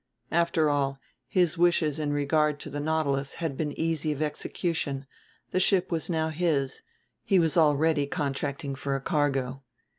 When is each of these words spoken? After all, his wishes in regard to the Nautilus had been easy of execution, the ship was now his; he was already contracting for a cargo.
After 0.31 0.67
all, 0.67 0.97
his 1.27 1.59
wishes 1.59 1.99
in 1.99 2.11
regard 2.11 2.59
to 2.61 2.71
the 2.71 2.79
Nautilus 2.79 3.35
had 3.35 3.55
been 3.55 3.71
easy 3.79 4.11
of 4.11 4.19
execution, 4.19 5.05
the 5.51 5.59
ship 5.59 5.91
was 5.91 6.09
now 6.09 6.29
his; 6.29 6.81
he 7.23 7.37
was 7.37 7.55
already 7.55 8.07
contracting 8.07 8.73
for 8.73 8.95
a 8.95 8.99
cargo. 8.99 9.61